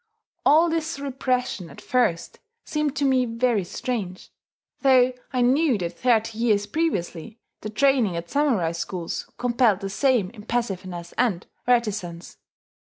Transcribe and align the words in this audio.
All 0.47 0.67
this 0.67 0.97
repression 0.97 1.69
at 1.69 1.79
first 1.79 2.39
seemed 2.65 2.95
to 2.95 3.05
me 3.05 3.25
very 3.25 3.63
strange 3.63 4.31
though 4.79 5.13
I 5.31 5.41
knew 5.41 5.77
that 5.77 5.93
thirty 5.99 6.39
years 6.39 6.65
previously, 6.65 7.37
the 7.59 7.69
training 7.69 8.17
at 8.17 8.27
samurai 8.27 8.71
schools 8.71 9.29
compelled 9.37 9.81
the 9.81 9.91
same 9.91 10.31
impassiveness 10.31 11.13
and 11.19 11.45
reticence. 11.67 12.37